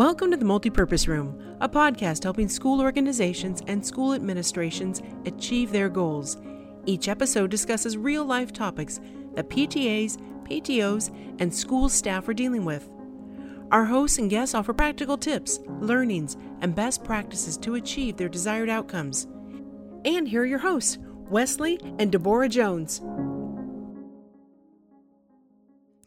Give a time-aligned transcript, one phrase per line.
[0.00, 5.90] Welcome to the Multipurpose Room, a podcast helping school organizations and school administrations achieve their
[5.90, 6.38] goals.
[6.86, 8.98] Each episode discusses real life topics
[9.34, 12.88] that PTAs, PTOs, and school staff are dealing with.
[13.70, 18.70] Our hosts and guests offer practical tips, learnings, and best practices to achieve their desired
[18.70, 19.26] outcomes.
[20.06, 20.96] And here are your hosts,
[21.28, 23.02] Wesley and Deborah Jones.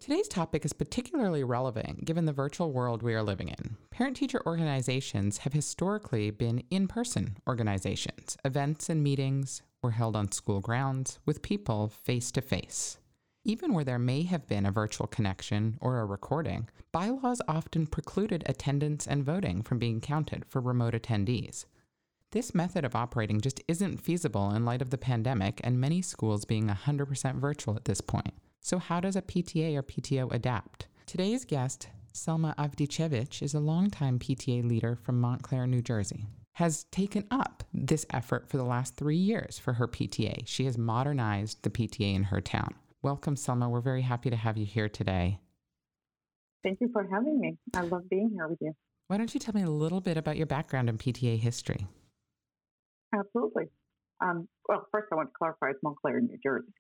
[0.04, 3.78] Today's topic is particularly relevant given the virtual world we are living in.
[3.90, 8.36] Parent teacher organizations have historically been in person organizations.
[8.44, 12.98] Events and meetings were held on school grounds with people face to face.
[13.46, 18.44] Even where there may have been a virtual connection or a recording, bylaws often precluded
[18.46, 21.64] attendance and voting from being counted for remote attendees.
[22.32, 26.44] This method of operating just isn't feasible in light of the pandemic and many schools
[26.44, 28.34] being 100% virtual at this point.
[28.66, 30.88] So, how does a PTA or PTO adapt?
[31.06, 36.28] Today's guest, Selma Avdicevic, is a longtime PTA leader from Montclair, New Jersey.
[36.54, 40.44] Has taken up this effort for the last three years for her PTA.
[40.46, 42.74] She has modernized the PTA in her town.
[43.02, 43.70] Welcome, Selma.
[43.70, 45.40] We're very happy to have you here today.
[46.64, 47.58] Thank you for having me.
[47.74, 48.72] I love being here with you.
[49.10, 51.86] Why don't you tell me a little bit about your background in PTA history?
[53.14, 53.66] Absolutely.
[54.22, 56.72] Um, well, first, I want to clarify it's Montclair, New Jersey.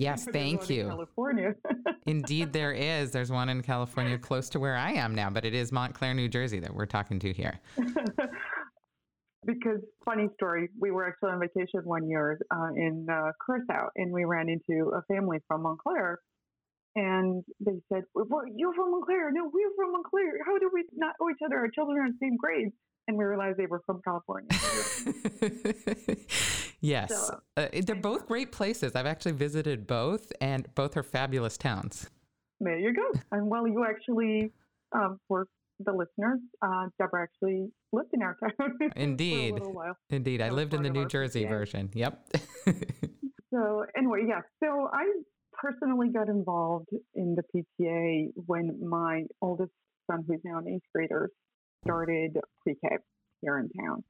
[0.00, 0.88] Yes, thank you.
[0.88, 1.54] California.
[2.06, 3.10] Indeed, there is.
[3.10, 6.28] There's one in California close to where I am now, but it is Montclair, New
[6.28, 7.60] Jersey that we're talking to here.
[9.46, 14.10] because, funny story, we were actually on vacation one year uh, in uh, Curacao, and
[14.10, 16.18] we ran into a family from Montclair.
[16.96, 19.30] And they said, well, You're from Montclair.
[19.32, 20.38] No, we're from Montclair.
[20.46, 21.56] How do we not know each other?
[21.56, 22.72] Our children are in the same grade.
[23.06, 24.48] And we realized they were from California.
[26.80, 27.28] Yes.
[27.28, 28.96] So, uh, they're both great places.
[28.96, 32.08] I've actually visited both, and both are fabulous towns.
[32.60, 33.20] There you go.
[33.32, 34.52] And well, you actually,
[34.92, 35.46] um, for
[35.78, 38.78] the listeners, uh, Deborah actually lived in our town.
[38.96, 39.54] Indeed.
[40.10, 40.42] Indeed.
[40.42, 41.48] I lived in the New Jersey PTA.
[41.48, 41.90] version.
[41.94, 42.28] Yep.
[43.54, 44.40] so, anyway, yeah.
[44.62, 45.04] So, I
[45.52, 49.72] personally got involved in the PTA when my oldest
[50.10, 51.30] son, who's now an eighth grader,
[51.84, 52.96] started pre K
[53.40, 54.04] here in town.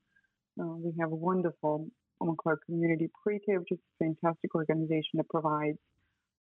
[0.61, 1.87] Uh, we have a wonderful
[2.27, 5.79] Montclair Community Pre-K, which is a fantastic organization that provides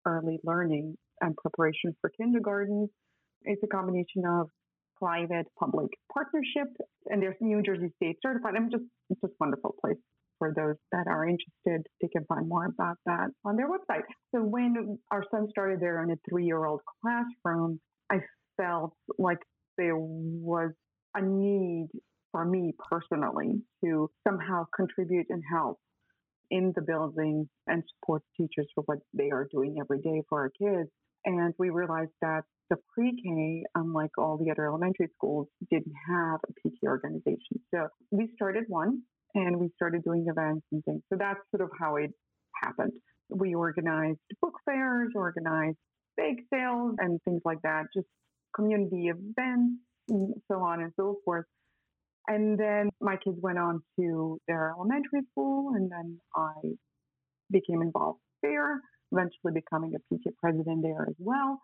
[0.06, 2.90] early learning and preparation for kindergarten.
[3.44, 4.50] It's a combination of
[4.98, 6.68] private public partnership,
[7.08, 8.54] and there's New Jersey State certified.
[8.56, 9.98] I'm just it's just a wonderful place
[10.40, 11.88] for those that are interested.
[12.02, 14.04] They can find more about that on their website.
[14.34, 17.80] So when our son started there in a three-year-old classroom,
[18.12, 18.20] I
[18.58, 19.40] felt like
[19.78, 20.72] there was
[21.16, 21.88] a need
[22.36, 25.80] for me personally to somehow contribute and help
[26.52, 30.50] in the building and support teachers for what they are doing every day for our
[30.50, 30.90] kids.
[31.24, 36.52] And we realized that the pre-K, unlike all the other elementary schools, didn't have a
[36.60, 37.56] PT organization.
[37.74, 39.04] So we started one
[39.34, 41.04] and we started doing events and things.
[41.08, 42.12] So that's sort of how it
[42.62, 42.92] happened.
[43.30, 45.78] We organized book fairs, organized
[46.18, 48.08] bake sales and things like that, just
[48.54, 49.80] community events
[50.10, 51.46] and so on and so forth.
[52.28, 56.54] And then my kids went on to their elementary school, and then I
[57.52, 58.82] became involved there,
[59.12, 61.62] eventually becoming a PTA president there as well.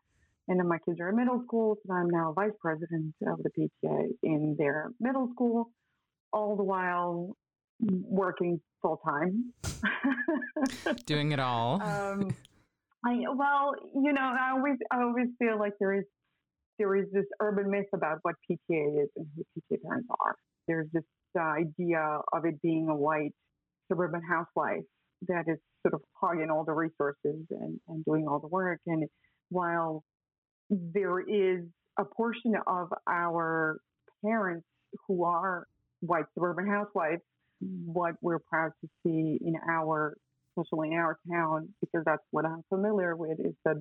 [0.48, 3.50] And then my kids are in middle school, so I'm now vice president of the
[3.50, 5.72] PTA in their middle school,
[6.34, 7.36] all the while
[7.80, 9.54] working full time.
[11.06, 11.82] Doing it all.
[11.82, 12.36] um,
[13.06, 16.04] I well, you know, I always I always feel like there is
[16.78, 20.36] there is this urban myth about what PTA is and who PTA parents are
[20.72, 21.04] there's this
[21.38, 23.34] uh, idea of it being a white
[23.90, 24.84] suburban housewife
[25.28, 28.80] that is sort of hogging all the resources and, and doing all the work.
[28.88, 29.06] And
[29.50, 30.04] while
[30.70, 31.66] there is
[32.00, 33.80] a portion of our
[34.24, 34.66] parents
[35.08, 35.68] who are
[36.00, 37.22] white suburban housewives,
[37.86, 40.16] what we're proud to see in our,
[40.58, 43.76] especially in our town, because that's what I'm familiar with, is that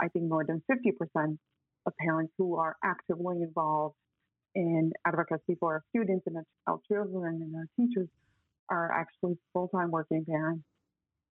[0.00, 1.38] I think more than 50%
[1.86, 3.96] of parents who are actively involved
[4.56, 6.36] in advocacy for our students and
[6.66, 8.08] our children and our teachers
[8.70, 10.64] are actually full-time working parents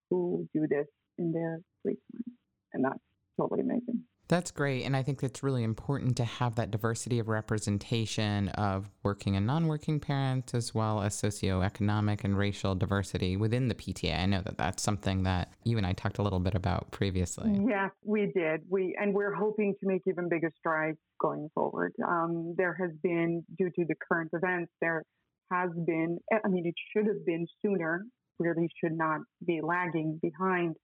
[0.10, 0.86] who do this
[1.18, 2.38] in their free time.
[2.74, 3.00] And that's
[3.38, 4.04] totally amazing.
[4.27, 4.83] That's great.
[4.83, 9.45] And I think it's really important to have that diversity of representation of working and
[9.45, 14.19] non working parents, as well as socioeconomic and racial diversity within the PTA.
[14.19, 17.51] I know that that's something that you and I talked a little bit about previously.
[17.68, 18.62] Yes, we did.
[18.69, 21.94] We And we're hoping to make even bigger strides going forward.
[22.06, 25.04] Um, there has been, due to the current events, there
[25.51, 28.06] has been, I mean, it should have been sooner,
[28.39, 30.75] really should not be lagging behind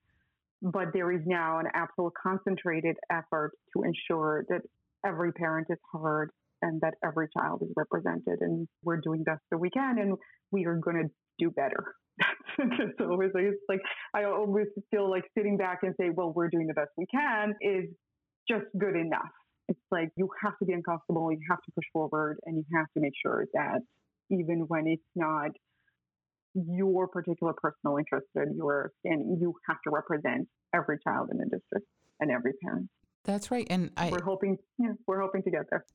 [0.62, 4.62] but there is now an absolute concentrated effort to ensure that
[5.06, 6.30] every parent is heard
[6.62, 10.16] and that every child is represented and we're doing best that we can and
[10.52, 11.10] we are going to
[11.40, 11.96] do better.
[12.58, 13.82] That's always like, it's like
[14.14, 17.54] I always feel like sitting back and say, well, we're doing the best we can
[17.62, 17.86] is
[18.48, 19.32] just good enough.
[19.70, 22.88] It's like you have to be uncomfortable, you have to push forward, and you have
[22.96, 23.80] to make sure that
[24.30, 25.52] even when it's not
[26.54, 31.38] your particular personal interest that you are standing, you have to represent every child in
[31.38, 31.88] the district
[32.20, 32.90] and every parent.
[33.24, 35.86] That's right, and I we're hoping, yeah, we're hoping to get there.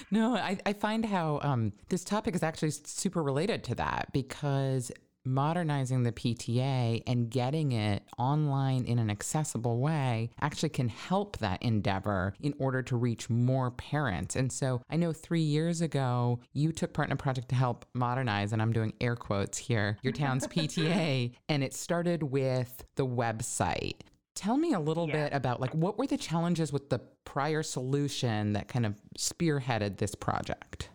[0.12, 4.92] no, I, I find how um, this topic is actually super related to that because
[5.24, 11.62] modernizing the PTA and getting it online in an accessible way actually can help that
[11.62, 14.36] endeavor in order to reach more parents.
[14.36, 17.84] And so I know three years ago, you took part in a project to help
[17.94, 23.06] modernize, and I'm doing air quotes here, your town's PTA, and it started with the
[23.06, 24.00] website.
[24.34, 25.24] Tell me a little yeah.
[25.24, 29.98] bit about like what were the challenges with the prior solution that kind of spearheaded
[29.98, 30.90] this project?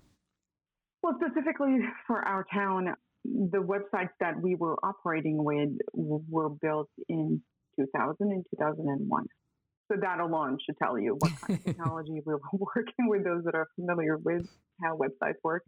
[1.02, 2.96] Well, specifically for our town,
[3.52, 7.42] the websites that we were operating with were built in
[7.80, 9.26] 2000 and 2001.
[9.92, 13.44] So that alone should tell you what kind of technology we were working with, those
[13.46, 14.48] that are familiar with
[14.84, 15.64] how websites work.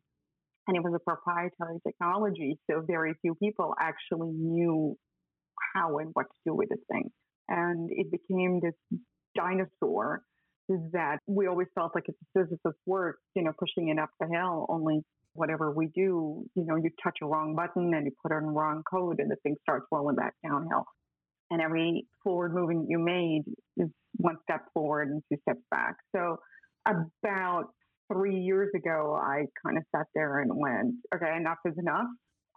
[0.68, 4.96] And it was a proprietary technology, so very few people actually knew
[5.74, 7.10] how and what to do with this thing.
[7.50, 9.00] And it became this
[9.36, 10.22] dinosaur
[10.94, 14.28] that we always felt like it's a Sisyphus work, you know, pushing it up the
[14.28, 15.02] hill, only
[15.34, 18.84] whatever we do, you know, you touch a wrong button and you put in wrong
[18.90, 20.86] code and the thing starts rolling back downhill.
[21.50, 23.44] And every forward movement you made
[23.78, 25.96] is one step forward and two steps back.
[26.16, 26.38] So
[26.86, 27.66] about
[28.12, 32.08] three years ago, I kind of sat there and went, okay, enough is enough.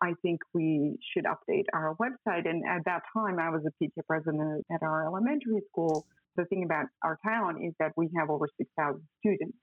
[0.03, 2.49] I think we should update our website.
[2.49, 6.07] And at that time, I was a PTA president at our elementary school.
[6.37, 9.57] The thing about our town is that we have over 6,000 students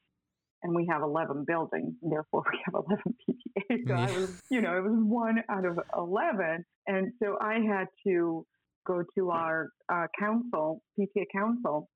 [0.63, 1.94] and we have 11 buildings.
[2.02, 3.88] Therefore, we have 11 PTAs.
[3.88, 6.63] So I was, you know, it was one out of 11.
[6.88, 8.46] And so I had to
[8.86, 11.88] go to our uh, council, PTA council,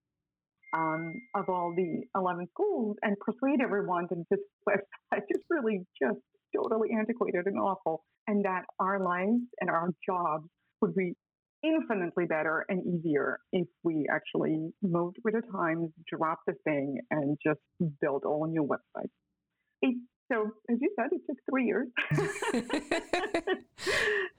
[0.76, 6.20] um, of all the 11 schools and persuade everyone that this website is really just
[6.56, 10.48] totally antiquated and awful, and that our lives and our jobs
[10.82, 11.14] would be
[11.66, 17.38] infinitely better and easier if we actually moved with the times, dropped the thing, and
[17.46, 17.60] just
[18.02, 19.10] built all new websites.
[19.82, 19.96] It,
[20.32, 21.88] so, as you said, it took three years.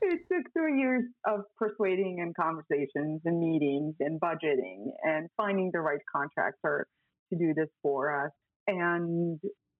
[0.02, 5.80] it took three years of persuading and conversations and meetings and budgeting and finding the
[5.80, 6.86] right contractor
[7.32, 8.32] to do this for us.
[8.66, 9.38] And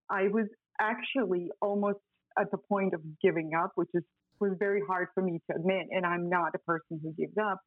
[0.08, 0.46] I was
[0.80, 1.98] actually almost
[2.38, 4.04] at the point of giving up, which is
[4.40, 5.86] was very hard for me to admit.
[5.90, 7.58] And I'm not a person who gives up.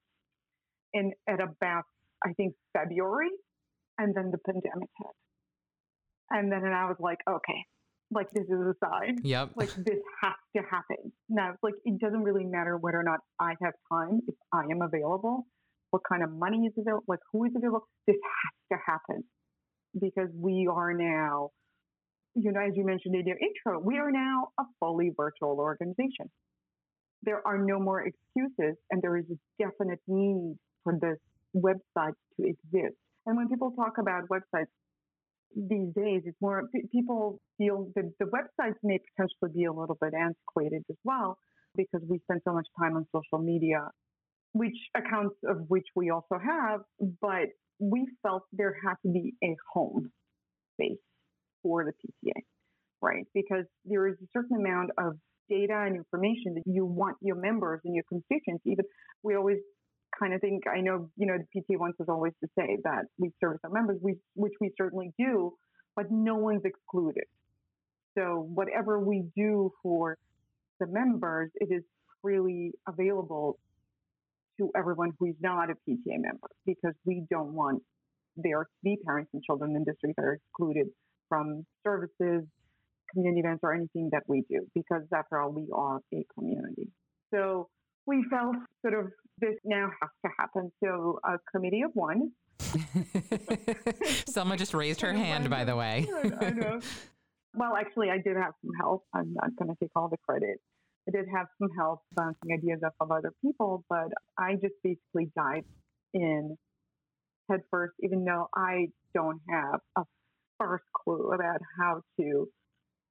[0.94, 1.84] And at about,
[2.26, 3.30] I think, February,
[3.98, 5.16] and then the pandemic hit.
[6.32, 7.66] And then and I was like, okay,
[8.12, 9.18] like this is a sign.
[9.24, 9.52] Yep.
[9.56, 11.12] Like this has to happen.
[11.28, 14.82] Now, like it doesn't really matter whether or not I have time, if I am
[14.82, 15.46] available,
[15.92, 17.88] what kind of money is available, like who is available.
[18.08, 19.24] This has to happen
[20.00, 21.50] because we are now,
[22.36, 26.30] you know, as you mentioned in your intro, we are now a fully virtual organization
[27.24, 31.18] there are no more excuses and there is a definite need for this
[31.56, 32.96] website to exist.
[33.26, 34.72] And when people talk about websites
[35.56, 40.14] these days, it's more people feel that the websites may potentially be a little bit
[40.14, 41.38] antiquated as well
[41.76, 43.90] because we spend so much time on social media,
[44.54, 46.82] which accounts of which we also have,
[47.22, 50.12] but we felt there had to be a home
[50.74, 50.98] space
[51.64, 52.34] for the PTA,
[53.02, 53.26] right?
[53.34, 55.18] Because there is a certain amount of
[55.50, 58.64] data and information that you want your members and your constituents.
[58.66, 58.86] Even
[59.24, 59.58] we always
[60.18, 63.06] kind of think, I know, you know, the PTA wants us always to say that
[63.18, 65.54] we service our members, we, which we certainly do,
[65.96, 67.26] but no one's excluded.
[68.18, 70.18] So whatever we do for
[70.80, 71.84] the members, it is
[72.22, 73.60] freely available
[74.60, 77.82] to everyone who is not a PTA member because we don't want
[78.36, 80.88] there to be parents and children in districts that are excluded
[81.28, 82.44] from services,
[83.14, 86.90] community events or anything that we do because after all, we are a community.
[87.34, 87.70] So
[88.06, 90.72] we felt sort of this now has to happen.
[90.84, 92.32] So a committee of one.
[94.28, 96.08] Selma just raised her hand, by the way.
[96.42, 96.80] I know.
[97.56, 99.04] Well, actually, I did have some help.
[99.14, 100.60] I'm not going to take all the credit.
[101.08, 104.76] I did have some help uh, bouncing ideas off of other people, but I just
[104.84, 105.66] basically dived
[106.14, 106.56] in
[107.50, 110.04] head first, even though I don't have a
[110.60, 112.48] first clue about how to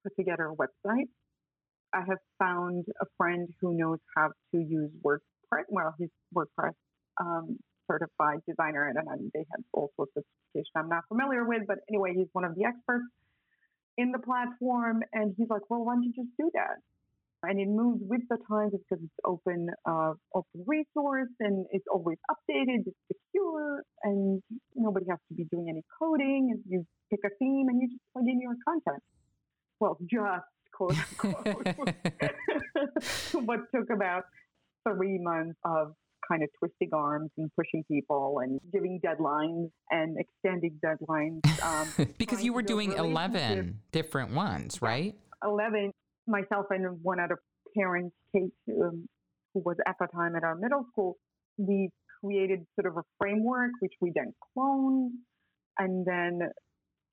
[0.02, 1.08] put together a website.
[1.94, 5.64] I have found a friend who knows how to use WordPress.
[5.70, 6.74] Well, he's WordPress
[7.20, 7.58] um,
[7.90, 10.24] certified designer, and I mean, they have all sorts of
[10.54, 13.04] certification I'm not familiar with, but anyway, he's one of the experts.
[13.96, 15.02] in the platform.
[15.12, 16.78] And he's like, well, why don't you just do that?
[17.42, 22.18] And it moves with the times because it's open, uh, open resource and it's always
[22.30, 24.42] updated, it's secure, and
[24.74, 26.50] nobody has to be doing any coding.
[26.52, 29.02] And you pick a theme and you just plug in your content.
[29.80, 31.94] Well, just quote unquote.
[33.46, 34.24] what took about
[34.86, 35.94] three months of
[36.28, 41.40] kind of twisting arms and pushing people and giving deadlines and extending deadlines.
[41.60, 45.14] Um, because you were doing 11 different ones, right?
[45.44, 45.92] 11,
[46.26, 47.40] myself and one other
[47.76, 49.06] parent, Kate, um,
[49.52, 51.16] who was at the time at our middle school,
[51.58, 55.10] we created sort of a framework, which we then cloned.
[55.78, 56.48] And then,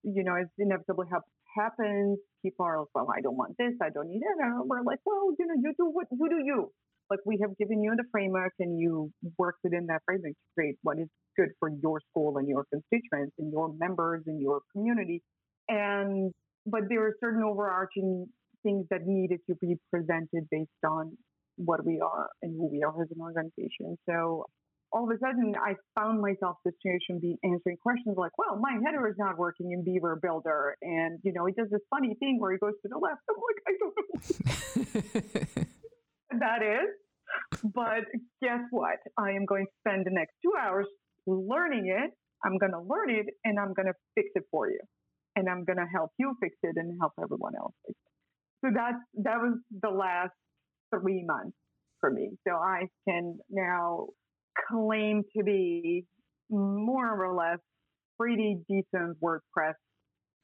[0.04, 1.08] you know, as inevitably
[1.56, 4.38] happens, people are like, well, I don't want this, I don't need it.
[4.40, 6.72] And we're like, well, you know, you do what you do you
[7.10, 10.76] like we have given you the framework and you work within that framework to create
[10.82, 11.08] what is
[11.38, 15.22] good for your school and your constituents and your members and your community.
[15.70, 16.32] And
[16.66, 18.28] but there are certain overarching
[18.64, 21.16] things that needed to be presented based on
[21.58, 23.98] what we are and who we are as an organization.
[24.10, 24.46] So
[24.92, 28.78] all of a sudden I found myself this situation be answering questions like, well, my
[28.86, 30.76] header is not working in Beaver Builder.
[30.82, 33.22] And, you know, he does this funny thing where he goes to the left.
[33.30, 33.96] I'm like, I don't
[35.58, 36.40] know.
[36.40, 36.90] that is.
[37.74, 38.06] But
[38.42, 38.98] guess what?
[39.18, 40.86] I am going to spend the next two hours
[41.28, 42.12] learning it.
[42.46, 44.80] I'm going to learn it and I'm going to fix it for you.
[45.36, 48.68] And I'm going to help you fix it and help everyone else fix it.
[48.68, 50.32] So that's, that was the last
[50.94, 51.58] three months
[52.00, 52.32] for me.
[52.48, 54.08] So I can now
[54.70, 56.06] claim to be
[56.50, 57.60] more or less
[58.18, 59.74] pretty decent WordPress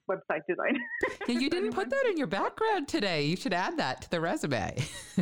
[0.10, 0.78] website design.
[1.28, 3.24] yeah, you didn't put that in your background today.
[3.24, 4.78] You should add that to the resume.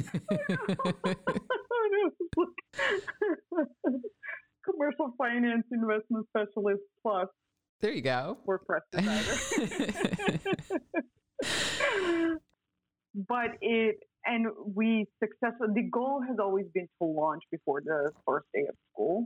[4.65, 7.27] Commercial finance investment specialist plus.
[7.81, 8.37] There you go.
[8.47, 9.23] WordPress designer.
[13.15, 18.45] but it and we successfully the goal has always been to launch before the first
[18.53, 19.25] day of school.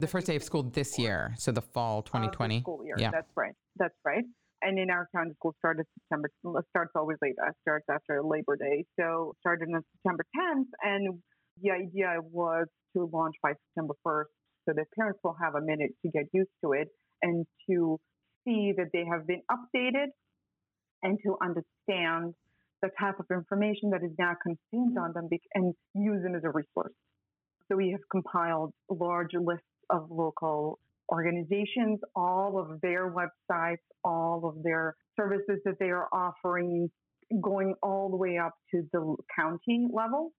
[0.00, 2.56] The first day of school this year, so the fall 2020.
[2.56, 2.96] Uh, school year.
[2.98, 3.54] Yeah, that's right.
[3.76, 4.24] That's right
[4.62, 6.30] and in our town, the school started September.
[6.70, 7.34] Starts always late.
[7.44, 8.84] Uh, starts after Labor Day.
[8.98, 11.18] So started on September 10th, and
[11.60, 12.66] the idea was
[12.96, 14.30] to launch by September 1st,
[14.68, 16.88] so that parents will have a minute to get used to it
[17.22, 17.98] and to
[18.44, 20.08] see that they have been updated,
[21.02, 22.34] and to understand
[22.82, 25.28] the type of information that is now consumed on mm-hmm.
[25.28, 26.92] them and use them as a resource.
[27.70, 30.78] So we have compiled large lists of local
[31.10, 36.90] organizations, all of their websites, all of their services that they are offering,
[37.40, 40.32] going all the way up to the county level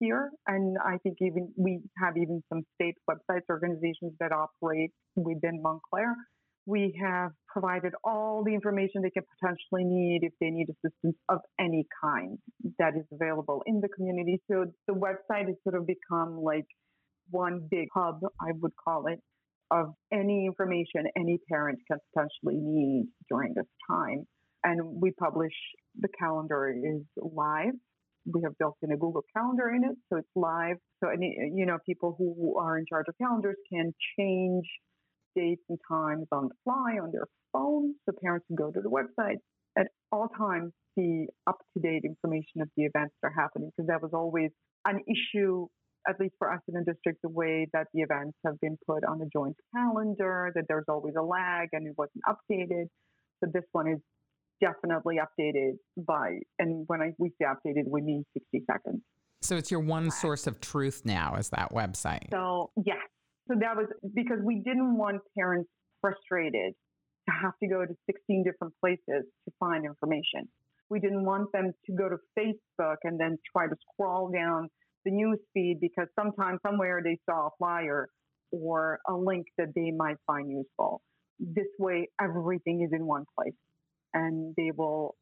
[0.00, 0.30] here.
[0.46, 6.14] And I think even we have even some state websites, organizations that operate within Montclair.
[6.68, 11.38] We have provided all the information they could potentially need if they need assistance of
[11.58, 12.36] any kind
[12.78, 14.42] that is available in the community.
[14.50, 16.66] So the website has sort of become like
[17.30, 19.18] one big hub, I would call it,
[19.70, 24.26] of any information any parent can potentially need during this time.
[24.62, 25.54] And we publish
[25.98, 27.72] the calendar is live.
[28.30, 30.76] We have built in a Google Calendar in it, so it's live.
[31.02, 34.66] So any you know people who are in charge of calendars can change
[35.38, 37.94] dates and times on the fly on their phone.
[38.06, 39.36] So parents can go to the website
[39.76, 43.86] at all times see up to date information of the events that are happening because
[43.88, 44.50] that was always
[44.84, 45.66] an issue
[46.08, 49.04] at least for us in the district, the way that the events have been put
[49.04, 52.86] on the joint calendar, that there's always a lag and it wasn't updated.
[53.42, 53.98] So this one is
[54.60, 59.02] definitely updated by, and when I, we say updated, we mean 60 seconds.
[59.42, 62.30] So it's your one source of truth now, is that website?
[62.30, 62.96] So, yes.
[63.48, 66.74] So that was because we didn't want parents frustrated
[67.28, 70.48] to have to go to 16 different places to find information.
[70.90, 74.68] We didn't want them to go to Facebook and then try to scroll down
[75.04, 78.08] the news feed because sometimes somewhere they saw a flyer
[78.50, 81.02] or a link that they might find useful.
[81.38, 83.54] This way, everything is in one place
[84.14, 85.14] and they will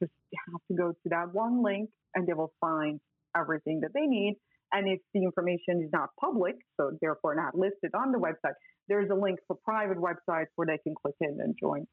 [0.00, 0.12] just
[0.50, 3.00] have to go to that one link and they will find
[3.36, 4.36] everything that they need.
[4.72, 8.54] And if the information is not public, so therefore not listed on the website,
[8.88, 11.86] there's a link for private websites where they can click in and join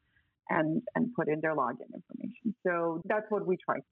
[0.50, 2.54] and, and put in their login information.
[2.66, 3.82] So that's what we try to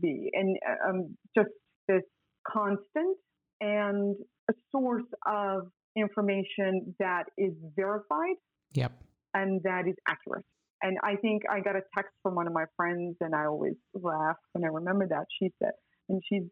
[0.00, 0.30] be.
[0.32, 0.56] And
[0.88, 1.50] um, just
[1.88, 2.02] this
[2.46, 3.16] constant
[3.60, 4.16] and
[4.50, 8.36] a source of information that is verified.
[8.72, 8.92] Yep.
[9.34, 10.44] And that is accurate.
[10.82, 13.74] And I think I got a text from one of my friends, and I always
[13.94, 15.26] laugh when I remember that.
[15.38, 15.72] She said,
[16.08, 16.44] and she's,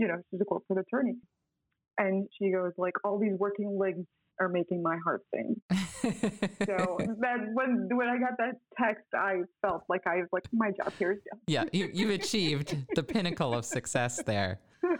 [0.00, 1.16] you know, she's a corporate attorney.
[1.98, 4.06] And she goes like, all these working legs
[4.40, 5.60] are making my heart sing.
[5.70, 10.70] so that when when I got that text, I felt like I was like, my
[10.70, 11.40] job here is done.
[11.46, 14.60] yeah, you, you've achieved the pinnacle of success there.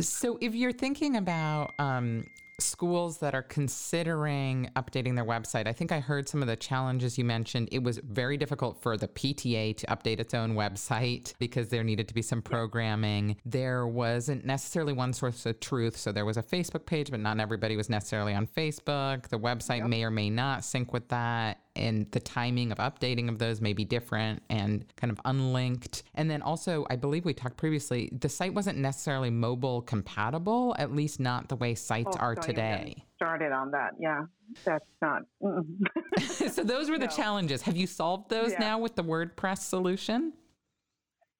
[0.00, 2.24] So, if you're thinking about um,
[2.62, 7.18] schools that are considering updating their website, I think I heard some of the challenges
[7.18, 7.68] you mentioned.
[7.72, 12.08] It was very difficult for the PTA to update its own website because there needed
[12.08, 13.36] to be some programming.
[13.44, 15.96] There wasn't necessarily one source of truth.
[15.96, 19.28] So, there was a Facebook page, but not everybody was necessarily on Facebook.
[19.28, 19.88] The website Yep.
[19.88, 21.58] may or may not sync with that.
[21.74, 26.02] And the timing of updating of those may be different and kind of unlinked.
[26.14, 30.92] And then also, I believe we talked previously, the site wasn't necessarily mobile compatible, at
[30.92, 33.04] least not the way sites Oh, are don't even get me today.
[33.16, 34.22] Started on that, yeah.
[34.66, 35.22] That's not.
[36.50, 37.10] so those were the No.
[37.16, 37.62] challenges.
[37.62, 38.58] Have you solved those Yeah.
[38.60, 40.34] now with the WordPress solution?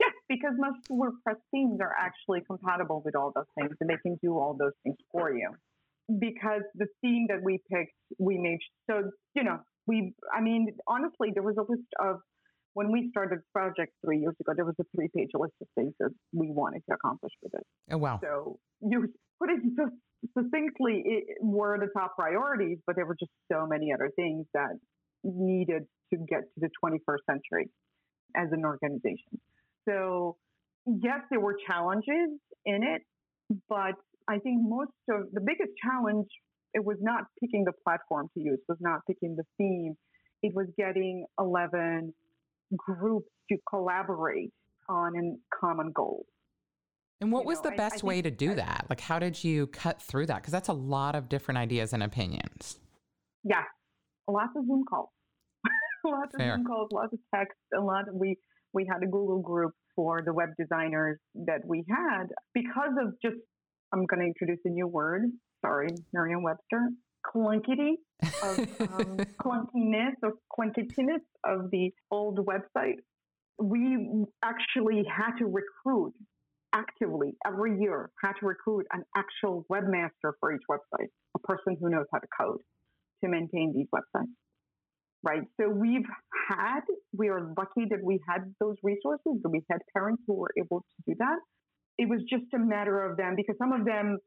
[0.01, 4.17] yes, because most WordPress themes are actually compatible with all those things, and they can
[4.23, 5.51] do all those things for you.
[6.19, 8.59] Because the theme that we picked, we made
[8.91, 10.15] so you know we.
[10.35, 12.17] I mean, honestly, there was a list of
[12.75, 14.53] when we started the project three years ago.
[14.57, 17.67] There was a three-page list of things that we wanted to accomplish with it.
[17.91, 18.19] Oh, wow.
[18.23, 19.09] So you
[19.39, 19.91] put it so
[20.39, 24.71] succinctly, it were the top priorities, but there were just so many other things that
[25.25, 27.71] needed to get to the 21st century
[28.37, 29.41] as an organization.
[29.89, 30.37] So
[30.87, 32.31] yes, there were challenges
[32.65, 33.03] in it,
[33.69, 33.95] but
[34.29, 36.29] I think most of the biggest challenge
[36.75, 39.95] it was not picking the platform to use, was not picking the theme.
[40.43, 42.13] It was getting 11
[42.77, 44.53] groups to collaborate
[44.89, 46.25] on a common goal.
[47.21, 48.87] And what you was know, the I- I best way to do I- that?
[48.91, 50.37] Like, how did you cut through that?
[50.37, 52.81] Because that's a lot of different ideas and opinions.
[53.45, 53.65] Yeah,
[54.27, 55.11] lots of Zoom calls,
[56.05, 58.09] lots of Zoom calls, lots of text, a lot.
[58.09, 58.37] Of, we
[58.73, 63.37] we had a Google group for the web designers that we had because of just.
[63.93, 65.25] I'm going to introduce a new word.
[65.65, 66.91] Sorry, Merriam-Webster.
[67.25, 67.93] Clunkity
[68.43, 72.97] of um, clunkiness or clunkiness of the old website.
[73.61, 76.15] We actually had to recruit
[76.73, 78.11] actively every year.
[78.23, 82.27] Had to recruit an actual webmaster for each website, a person who knows how to
[82.39, 82.61] code
[83.23, 84.33] to maintain these websites.
[85.23, 85.43] Right.
[85.61, 86.07] So we've
[86.51, 86.81] had,
[87.17, 90.81] we are lucky that we had those resources, that we had parents who were able
[90.81, 91.39] to do that.
[91.99, 94.19] It was just a matter of them because some of them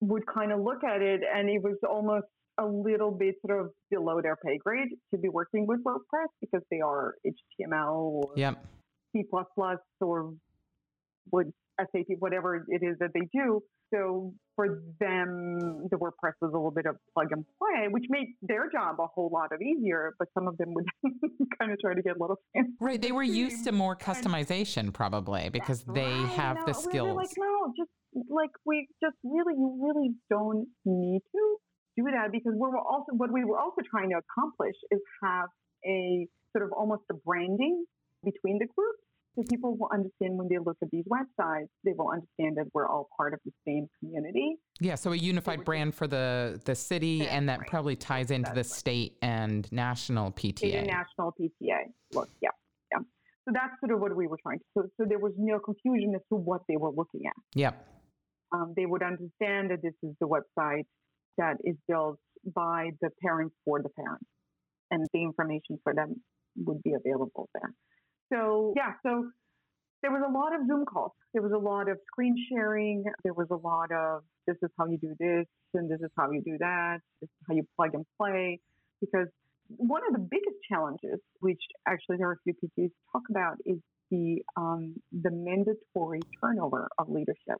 [0.00, 2.26] would kind of look at it and it was almost
[2.58, 6.62] a little bit sort of below their pay grade to be working with WordPress because
[6.70, 8.64] they are HTML or Yep.
[9.12, 9.24] C++
[10.00, 10.34] or
[11.30, 13.60] would SAP, whatever it is that they do.
[13.94, 18.34] So for them, the WordPress was a little bit of plug and play, which made
[18.42, 20.14] their job a whole lot of easier.
[20.18, 20.86] But some of them would
[21.58, 22.72] kind of try to get a little fancy.
[22.80, 23.00] Right.
[23.00, 27.16] They were used to more customization, probably, because they Right, have no, the we skills.
[27.16, 27.90] like, no, just
[28.28, 31.56] like we just really, you really don't need to
[31.96, 35.48] do that because we're also what we were also trying to accomplish is have
[35.86, 37.84] a sort of almost a branding
[38.24, 39.02] between the groups.
[39.38, 42.88] So people will understand when they look at these websites, they will understand that we're
[42.88, 44.56] all part of the same community.
[44.80, 47.68] Yeah, so a unified just- brand for the the city, and that right.
[47.68, 48.66] probably ties into the right.
[48.66, 50.58] state and national PTA.
[50.58, 51.92] State and national PTA.
[52.14, 52.48] Look, yeah,
[52.90, 52.98] yeah.
[53.44, 54.64] So that's sort of what we were trying to.
[54.76, 57.36] So, so there was no confusion as to what they were looking at.
[57.54, 57.86] Yep.
[58.52, 60.86] um, they would understand that this is the website
[61.36, 62.18] that is built
[62.56, 64.26] by the parents for the parents,
[64.90, 66.20] and the information for them
[66.56, 67.72] would be available there.
[68.32, 69.30] So yeah, so
[70.02, 71.12] there was a lot of Zoom calls.
[71.32, 73.04] There was a lot of screen sharing.
[73.24, 76.30] There was a lot of this is how you do this, and this is how
[76.30, 76.98] you do that.
[77.20, 78.60] This is how you plug and play.
[79.00, 79.28] Because
[79.76, 83.78] one of the biggest challenges, which actually there are a few PTs talk about, is
[84.10, 87.58] the um, the mandatory turnover of leadership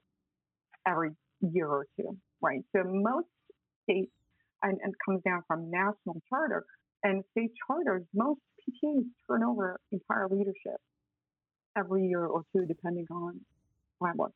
[0.86, 2.62] every year or two, right?
[2.74, 3.26] So most
[3.84, 4.12] states,
[4.62, 6.64] and, and comes down from national charter
[7.02, 10.80] and state charters, most PTAs turn over entire leadership
[11.76, 13.40] every year or two, depending on
[13.98, 14.32] what was,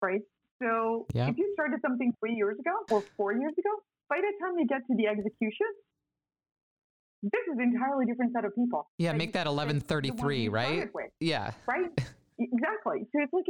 [0.00, 0.20] right?
[0.62, 1.28] So Yeah.
[1.28, 3.70] if you started something three years ago or four years ago,
[4.08, 5.66] by the time you get to the execution,
[7.22, 8.90] this is an entirely different set of people.
[8.98, 10.90] Yeah, than- make that than the 1133, right?
[11.20, 11.52] Yeah.
[11.66, 11.90] right?
[12.38, 13.06] Exactly.
[13.12, 13.44] So it's like,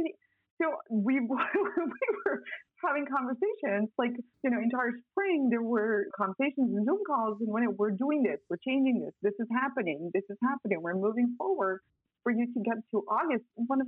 [0.61, 2.43] so we we were
[2.85, 4.11] having conversations like
[4.43, 8.23] you know entire spring there were conversations and Zoom calls and when it, we're doing
[8.23, 11.79] this, we're changing this, this is happening, this is happening, we're moving forward.
[12.23, 13.87] For you to get to August, one of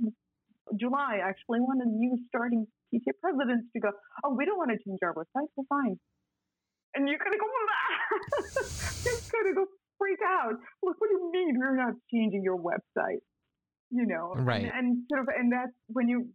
[0.76, 3.90] July actually, one of the new starting PTA presidents to go,
[4.24, 5.96] oh, we don't want to change our website, we're fine.
[6.94, 7.48] And you're gonna go,
[9.04, 9.66] you're gonna go
[9.98, 10.54] freak out.
[10.82, 13.24] Look, what do you mean we're not changing your website?
[13.90, 14.70] You know, Right.
[14.72, 16.28] And, sort of, and that's when you,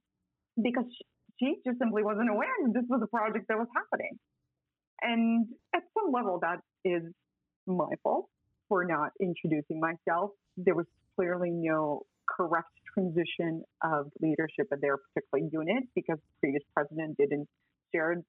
[0.61, 0.85] because
[1.41, 4.17] she just simply wasn't aware that this was a project that was happening.
[5.01, 7.03] And at some level, that is
[7.65, 8.27] my fault
[8.69, 10.31] for not introducing myself.
[10.57, 16.63] There was clearly no correct transition of leadership at their particular unit because the previous
[16.75, 17.47] president didn't
[17.93, 18.21] share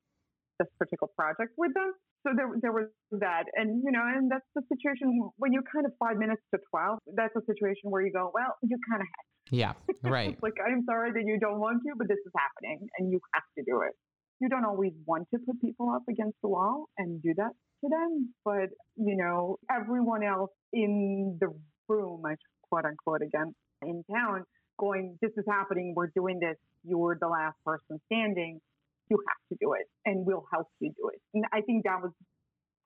[0.63, 1.91] this particular project with them.
[2.23, 2.87] So there, there was
[3.19, 3.51] that.
[3.59, 5.11] And, you know, and that's the situation
[5.43, 8.55] when you're kind of five minutes to 12, that's a situation where you go, well,
[8.63, 9.73] you kind of have yeah,
[10.03, 10.39] right.
[10.43, 13.43] like, I'm sorry that you don't want to, but this is happening and you have
[13.59, 13.93] to do it.
[14.41, 17.53] You don't always want to put people up against the wall and do that
[17.85, 21.49] to them, but, you know, everyone else in the
[21.89, 24.45] room, I quote unquote again, in town,
[24.79, 28.61] going, this is happening, we're doing this, you're the last person standing,
[29.11, 31.21] you have to do it, and we'll help you do it.
[31.35, 32.13] And I think that was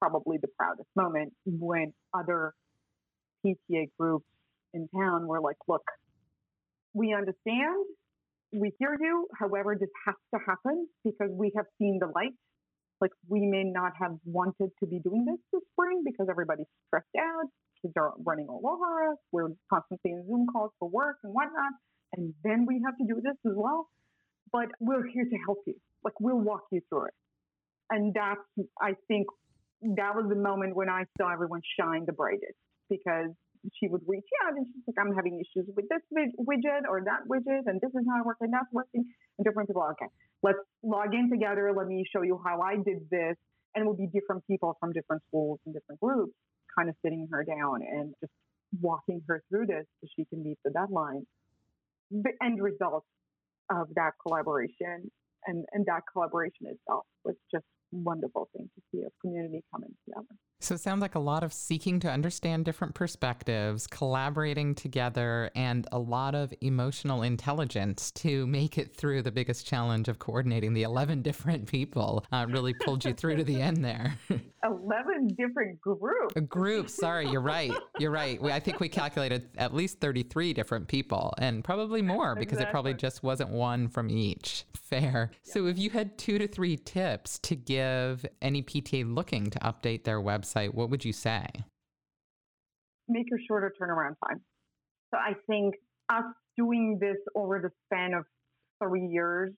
[0.00, 2.52] probably the proudest moment when other
[3.44, 4.26] PTA groups
[4.74, 5.82] in town were like, look,
[6.92, 7.84] we understand,
[8.52, 9.28] we hear you.
[9.38, 12.32] However, this has to happen because we have seen the light.
[13.00, 17.06] Like we may not have wanted to be doing this this spring because everybody's stressed
[17.18, 17.44] out.
[17.82, 19.18] Kids are running all over us.
[19.32, 21.72] We're constantly in Zoom calls for work and whatnot.
[22.14, 23.88] And then we have to do this as well.
[24.50, 25.74] But we're here to help you.
[26.04, 27.14] Like we'll walk you through it.
[27.90, 28.40] And that's,
[28.80, 29.26] I think,
[29.82, 32.56] that was the moment when I saw everyone shine the brightest
[32.88, 33.30] because
[33.74, 36.00] she would reach out and she's like, I'm having issues with this
[36.38, 39.04] widget or that widget, and this is not working, that's working.
[39.38, 40.10] And different people, okay,
[40.42, 41.72] let's log in together.
[41.76, 43.36] Let me show you how I did this.
[43.74, 46.32] And it will be different people from different schools and different groups
[46.76, 48.32] kind of sitting her down and just
[48.80, 51.26] walking her through this so she can meet the deadline.
[52.10, 53.04] The end result
[53.70, 55.10] of that collaboration
[55.46, 60.34] and, and that collaboration itself was just wonderful thing to see a community coming together.
[60.58, 65.86] So it sounds like a lot of seeking to understand different perspectives, collaborating together, and
[65.92, 70.82] a lot of emotional intelligence to make it through the biggest challenge of coordinating the
[70.82, 72.24] 11 different people.
[72.32, 74.16] Uh, really pulled you through to the end there.
[74.64, 76.34] 11 different groups.
[76.34, 77.72] A group, sorry, you're right.
[77.98, 78.40] You're right.
[78.40, 82.68] We, I think we calculated at least 33 different people and probably more because exactly.
[82.68, 84.64] it probably just wasn't one from each.
[84.74, 85.30] Fair.
[85.32, 85.52] Yeah.
[85.52, 90.04] So if you had two to three tips to give any PTA looking to update
[90.04, 91.46] their website, website, what would you say?
[93.08, 94.40] Make a shorter turnaround time.
[95.12, 95.74] So I think
[96.08, 96.24] us
[96.56, 98.24] doing this over the span of
[98.82, 99.52] three years,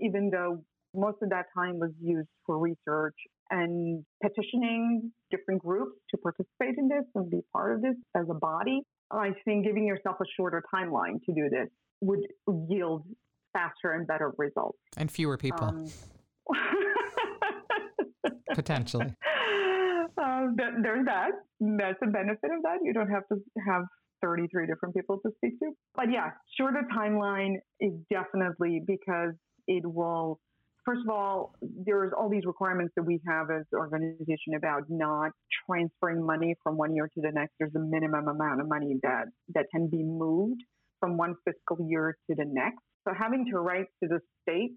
[0.00, 0.62] even though
[0.94, 3.14] most of that time was used for research
[3.50, 8.34] and petitioning different groups to participate in this and be part of this as a
[8.34, 11.68] body, I think giving yourself a shorter timeline to do this
[12.00, 12.20] would
[12.68, 13.04] yield
[13.52, 14.78] faster and better results.
[14.96, 15.66] And fewer people.
[15.66, 15.90] Um,
[18.54, 19.14] Potentially.
[20.20, 20.46] Uh,
[20.82, 21.30] there's that.
[21.60, 22.78] That's a benefit of that.
[22.82, 23.36] You don't have to
[23.68, 23.82] have
[24.22, 25.72] 33 different people to speak to.
[25.94, 29.34] But yeah, shorter timeline is definitely because
[29.66, 30.40] it will,
[30.84, 35.32] first of all, there's all these requirements that we have as organization about not
[35.68, 37.52] transferring money from one year to the next.
[37.58, 39.24] There's a minimum amount of money that,
[39.54, 40.62] that can be moved
[41.00, 42.78] from one fiscal year to the next.
[43.06, 44.72] So having to write to the state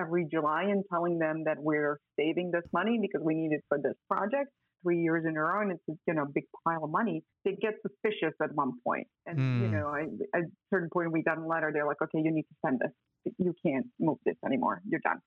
[0.00, 3.78] every July and telling them that we're saving this money because we need it for
[3.78, 4.50] this project
[4.82, 7.52] three years in a row and it's you know a big pile of money they
[7.60, 9.06] get suspicious at one point.
[9.26, 9.60] and mm.
[9.60, 9.72] you hmm.
[9.72, 10.02] know I,
[10.36, 12.80] at a certain point we got a letter they're like okay you need to send
[12.80, 15.18] this you can't move this anymore you're done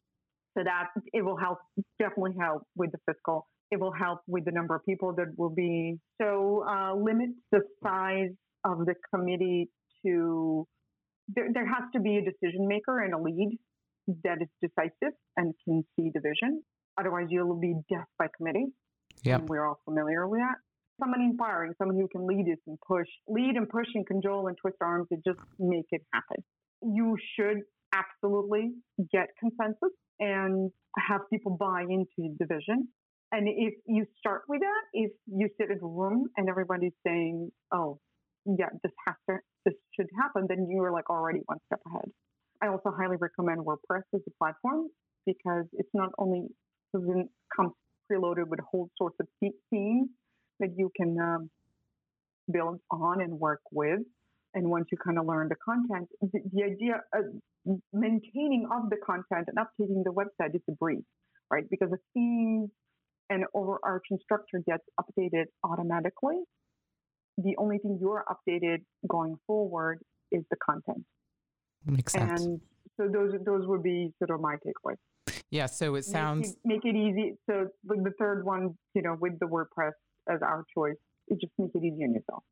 [0.58, 1.60] so that it will help
[2.00, 5.54] definitely help with the fiscal it will help with the number of people that will
[5.54, 8.32] be so uh, limit the size
[8.64, 9.70] of the committee
[10.06, 10.66] to
[11.30, 13.58] there, there has to be a decision maker and a lead
[14.24, 16.62] that is decisive and can see the vision.
[17.00, 18.68] Otherwise, you'll be death by committee.
[19.24, 20.56] Yeah, we're all familiar with that.
[21.00, 24.58] Someone inspiring, someone who can lead us and push, lead and push and cajole and
[24.62, 26.44] twist arms to just make it happen.
[26.82, 27.62] You should
[27.94, 28.72] absolutely
[29.12, 32.88] get consensus and have people buy into the vision.
[33.32, 37.52] And if you start with that, if you sit in a room and everybody's saying,
[37.72, 38.00] "Oh,
[38.46, 42.12] yeah, this has to, this should happen," then you are like already one step ahead.
[42.64, 44.88] I also highly recommend WordPress as a platform
[45.26, 46.48] because it's not only
[46.94, 47.72] it comes
[48.10, 50.10] preloaded with a whole sorts of themes
[50.60, 51.50] that you can um,
[52.52, 54.00] build on and work with.
[54.54, 57.26] And once you kind of learn the content, the, the idea of
[57.92, 61.04] maintaining of the content and updating the website is a breeze,
[61.52, 61.64] right?
[61.70, 62.70] Because the themes
[63.30, 66.38] and overarching structure gets updated automatically.
[67.40, 70.00] The only thing you're updated going forward
[70.32, 71.04] is the content.
[71.86, 72.42] Makes sense.
[72.44, 72.62] And
[72.98, 74.98] so those those would be sort of my takeaways.
[75.52, 75.68] Yeah.
[75.68, 77.36] So it sounds make it, make it easy.
[77.50, 79.92] So the third one, you know, with the WordPress
[80.30, 80.96] as our choice,
[81.28, 82.44] it just make it easy on yourself.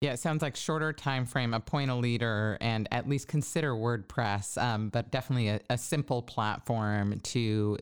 [0.00, 4.60] Yeah, it sounds like shorter time frame, appoint a leader, and at least consider WordPress,
[4.60, 7.76] um, but definitely a, a, simple platform to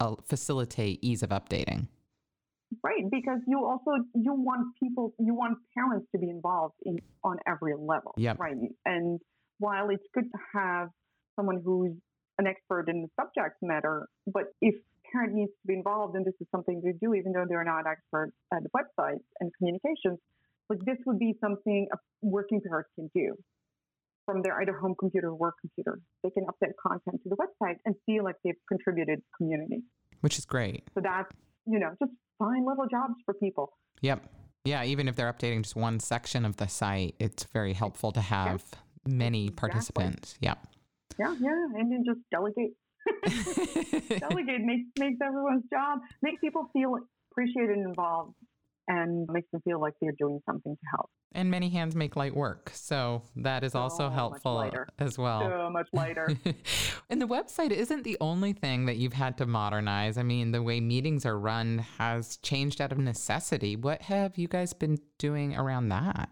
[0.00, 1.86] uh, facilitate ease of updating.
[2.82, 7.36] Right, because you also you want people, you want parents to be involved in on
[7.46, 8.14] every level.
[8.16, 8.34] Yeah.
[8.36, 9.20] Right, and
[9.60, 10.88] while it's good to have
[11.36, 11.92] someone who's
[12.38, 14.74] an expert in the subject matter, but if
[15.12, 17.86] parent needs to be involved and this is something they do, even though they're not
[17.86, 20.18] experts at the website and communications,
[20.68, 23.34] like this would be something a working parent can do
[24.24, 26.00] from their either home computer or work computer.
[26.22, 29.82] They can update content to the website and feel like they've contributed to community.
[30.20, 30.84] Which is great.
[30.94, 31.30] So that's,
[31.66, 33.72] you know, just fine little jobs for people.
[34.02, 34.22] Yep.
[34.64, 38.20] Yeah, even if they're updating just one section of the site, it's very helpful to
[38.20, 38.80] have yes.
[39.06, 39.68] Many exactly.
[39.68, 40.38] participants.
[40.40, 40.54] Yeah.
[41.18, 41.66] Yeah, yeah.
[41.74, 42.72] And then just delegate.
[44.20, 46.96] delegate makes makes everyone's job, makes people feel
[47.32, 48.34] appreciated and involved
[48.90, 51.08] and makes them feel like they're doing something to help.
[51.32, 52.72] And many hands make light work.
[52.74, 55.40] So that is also oh, so helpful as well.
[55.42, 56.28] So much lighter.
[57.10, 60.18] and the website isn't the only thing that you've had to modernize.
[60.18, 63.76] I mean, the way meetings are run has changed out of necessity.
[63.76, 66.30] What have you guys been doing around that?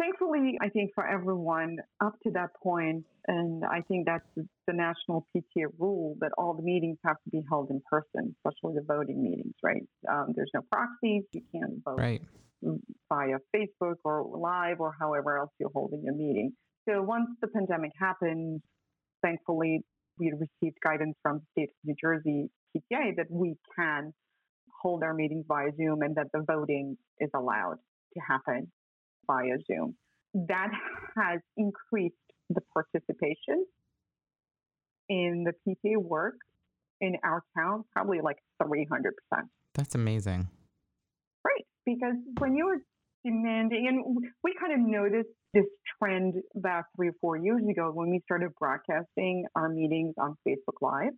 [0.00, 5.26] Thankfully, I think for everyone up to that point, and I think that's the national
[5.36, 9.22] PTA rule that all the meetings have to be held in person, especially the voting
[9.22, 9.82] meetings, right?
[10.10, 11.24] Um, there's no proxies.
[11.32, 12.22] You can't vote right.
[12.62, 16.52] via Facebook or live or however else you're holding a meeting.
[16.88, 18.62] So once the pandemic happened,
[19.22, 19.82] thankfully,
[20.18, 24.14] we received guidance from the state of New Jersey PTA that we can
[24.80, 27.76] hold our meetings via Zoom and that the voting is allowed
[28.14, 28.72] to happen
[29.30, 29.96] via Zoom.
[30.34, 30.70] That
[31.16, 32.14] has increased
[32.48, 33.64] the participation
[35.08, 36.34] in the PTA work
[37.00, 38.86] in our town probably like 300%.
[39.74, 40.48] That's amazing.
[41.44, 41.66] Right.
[41.86, 42.78] Because when you're
[43.24, 45.64] demanding, and we kind of noticed this
[45.98, 50.80] trend about three or four years ago when we started broadcasting our meetings on Facebook
[50.80, 51.12] Live.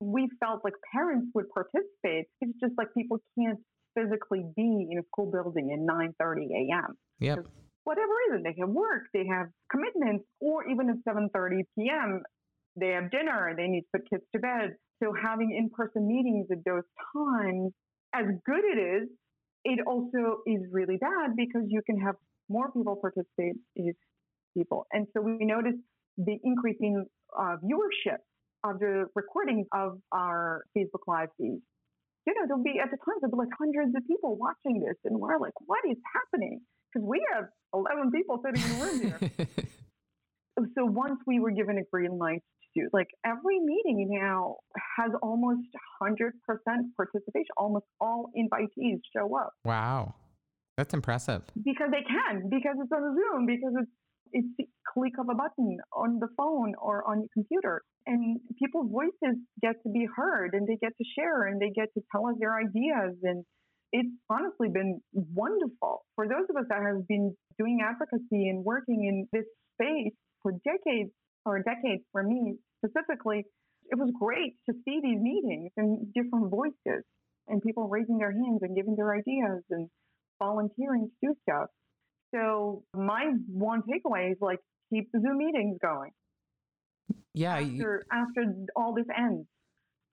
[0.00, 2.26] We felt like parents would participate.
[2.40, 3.58] It's just like people can't
[3.94, 6.96] physically be in a school building at 9:30 a.m.
[7.20, 7.46] Yep
[7.84, 12.22] whatever reason they have work, they have commitments, or even at 7:30 p.m.
[12.76, 14.76] they have dinner, they need to put kids to bed.
[15.02, 17.72] So having in-person meetings at those times,
[18.14, 19.08] as good it is,
[19.64, 22.14] it also is really bad because you can have
[22.48, 23.96] more people participate if
[24.56, 24.86] people.
[24.92, 25.78] And so we noticed
[26.18, 28.18] the increasing uh, viewership
[28.64, 31.62] of the recordings of our Facebook Live feeds.
[32.26, 34.96] You know, there'll be at the time there'll be like hundreds of people watching this,
[35.04, 36.60] and we're like, what is happening?
[36.92, 39.48] Because we have 11 people sitting in the room here.
[40.60, 42.42] Oh, so once we were given a green light
[42.74, 44.56] to do, like every meeting now
[44.98, 45.66] has almost
[46.02, 46.32] 100%
[46.94, 47.46] participation.
[47.56, 49.54] Almost all invitees show up.
[49.64, 50.14] Wow.
[50.76, 51.42] That's impressive.
[51.64, 53.90] Because they can, because it's on Zoom, because it's
[54.32, 57.82] it's the click of a button on the phone or on your computer.
[58.06, 61.88] And people's voices get to be heard and they get to share and they get
[61.94, 63.44] to tell us their ideas and
[63.92, 69.04] it's honestly been wonderful for those of us that have been doing advocacy and working
[69.04, 69.44] in this
[69.76, 71.10] space for decades
[71.44, 73.44] or decades for me specifically.
[73.90, 77.04] It was great to see these meetings and different voices
[77.48, 79.88] and people raising their hands and giving their ideas and
[80.38, 81.68] volunteering to do stuff.
[82.34, 84.58] So my one takeaway is like
[84.92, 86.10] keep the Zoom meetings going.
[87.34, 87.56] Yeah.
[87.56, 89.46] After after all this ends.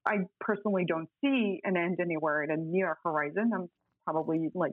[0.07, 3.51] I personally don't see an end anywhere in a near horizon.
[3.53, 3.67] I'm
[4.05, 4.71] probably like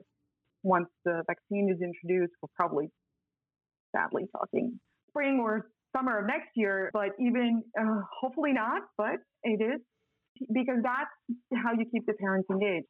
[0.63, 2.89] once the vaccine is introduced, we're probably
[3.95, 4.79] sadly talking
[5.09, 6.89] spring or summer of next year.
[6.93, 9.81] But even uh, hopefully not, but it is
[10.53, 12.87] because that's how you keep the parents engaged.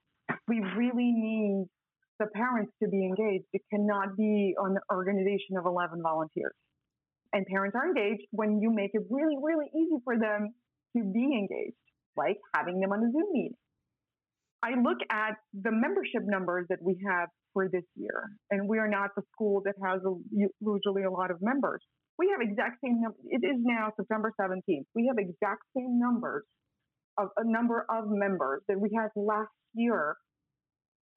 [0.47, 1.65] We really need
[2.19, 3.45] the parents to be engaged.
[3.53, 6.53] It cannot be an organization of 11 volunteers.
[7.33, 10.53] And parents are engaged when you make it really, really easy for them
[10.95, 11.77] to be engaged
[12.17, 13.57] like having them on a Zoom meeting.
[14.63, 18.87] I look at the membership numbers that we have for this year, and we are
[18.87, 20.13] not the school that has a,
[20.59, 21.81] usually a lot of members.
[22.17, 23.17] We have exact same number.
[23.25, 24.85] It is now September 17th.
[24.95, 26.43] We have exact same numbers
[27.19, 30.15] of a number of members that we had last year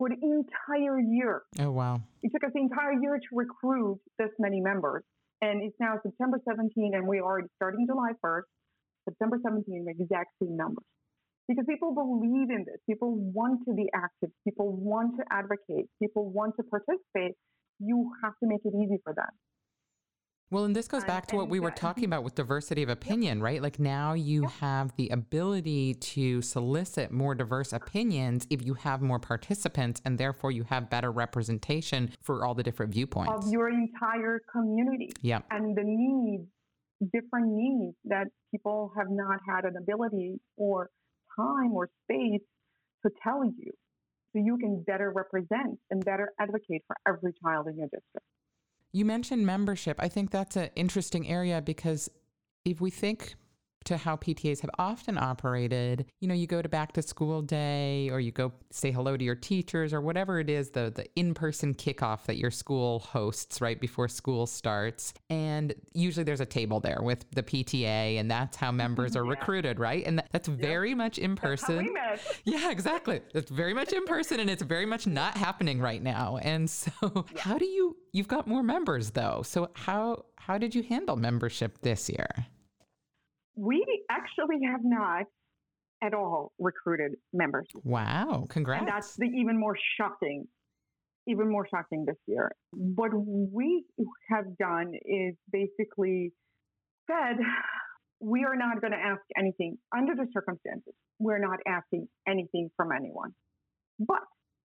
[0.01, 1.43] for the entire year.
[1.61, 2.01] Oh, wow.
[2.23, 5.05] It took us the entire year to recruit this many members.
[5.43, 8.49] And it's now September 17th, and we are already starting July 1st.
[9.05, 10.85] September 17th, the exact same numbers.
[11.49, 12.81] Because people believe in this.
[12.89, 14.31] People want to be active.
[14.45, 15.91] People want to advocate.
[16.01, 17.37] People want to participate.
[17.79, 19.29] You have to make it easy for them.
[20.53, 21.77] Well, and this goes back to what we were mm-hmm.
[21.77, 23.63] talking about with diversity of opinion, right?
[23.63, 29.21] Like now you have the ability to solicit more diverse opinions if you have more
[29.21, 34.41] participants, and therefore you have better representation for all the different viewpoints of your entire
[34.51, 35.13] community.
[35.23, 35.43] Yeah.
[35.53, 36.49] And the needs,
[37.13, 40.91] different needs that people have not had an ability or
[41.37, 42.43] time or space
[43.07, 43.71] to tell you.
[44.33, 48.27] So you can better represent and better advocate for every child in your district.
[48.93, 49.97] You mentioned membership.
[49.99, 52.11] I think that's an interesting area because
[52.65, 53.35] if we think
[53.91, 56.07] to how PTAs have often operated.
[56.21, 59.25] You know, you go to back to school day or you go say hello to
[59.25, 63.61] your teachers or whatever it is, the, the in person kickoff that your school hosts
[63.61, 65.13] right before school starts.
[65.29, 69.31] And usually there's a table there with the PTA, and that's how members are yeah.
[69.31, 70.07] recruited, right?
[70.07, 71.95] And that's very much in person.
[72.45, 73.21] Yeah, exactly.
[73.33, 76.39] That's very much in person and it's very much not happening right now.
[76.43, 76.91] And so,
[77.35, 77.41] yeah.
[77.41, 79.43] how do you, you've got more members though.
[79.45, 82.47] So, how, how did you handle membership this year?
[83.57, 85.25] We actually have not
[86.03, 87.67] at all recruited members.
[87.85, 88.81] Wow, congrats.
[88.81, 90.47] And that's the even more shocking,
[91.27, 92.51] even more shocking this year.
[92.73, 93.85] What we
[94.31, 96.33] have done is basically
[97.11, 97.37] said,
[98.21, 100.95] we are not going to ask anything under the circumstances.
[101.19, 103.33] We're not asking anything from anyone.
[103.99, 104.21] But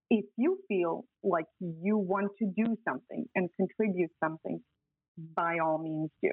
[0.10, 4.62] if you feel like you want to do something and contribute something,
[5.36, 6.30] by all means do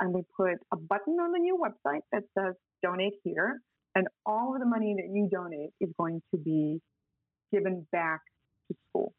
[0.00, 3.60] and we put a button on the new website that says donate here.
[3.94, 6.80] And all of the money that you donate is going to be
[7.52, 8.20] given back
[8.68, 9.12] to school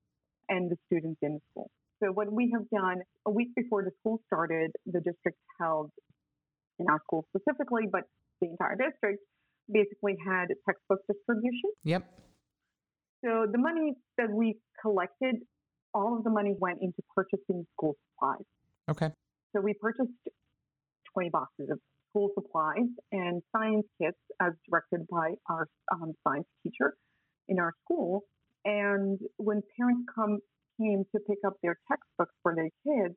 [0.49, 1.69] and the students in the school.
[2.01, 5.91] So what we have done a week before the school started, the district held
[6.79, 8.03] in our school specifically, but
[8.41, 9.19] the entire district
[9.71, 11.69] basically had textbook distribution.
[11.83, 12.03] Yep.
[13.23, 15.35] So the money that we collected,
[15.93, 18.45] all of the money went into purchasing school supplies.
[18.89, 19.09] Okay.
[19.53, 20.09] So we purchased
[21.13, 26.95] 20 boxes of school supplies and science kits as directed by our um, science teacher
[27.47, 28.23] in our school.
[28.65, 30.39] And when parents come
[30.79, 33.15] came to pick up their textbooks for their kids,